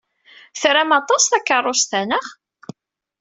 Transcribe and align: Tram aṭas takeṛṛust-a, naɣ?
Tram 0.61 0.89
aṭas 0.99 1.23
takeṛṛust-a, 1.31 2.01
naɣ? 2.09 2.25